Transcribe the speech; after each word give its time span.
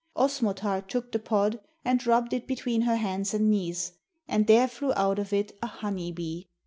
Osmotar 0.15 0.81
took 0.81 1.11
the 1.11 1.19
pod 1.19 1.59
and 1.85 2.07
rubbed 2.07 2.33
it 2.33 2.47
between 2.47 2.81
her 2.81 2.95
hands 2.95 3.35
and 3.35 3.51
knees, 3.51 3.91
and 4.27 4.47
there 4.47 4.67
flew 4.67 4.91
out 4.95 5.19
of 5.19 5.31
it 5.31 5.55
a 5.61 5.67
honeybee. 5.67 6.45